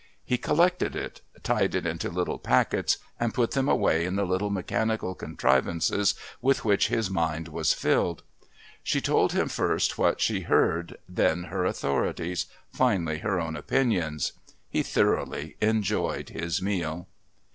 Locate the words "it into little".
1.75-2.39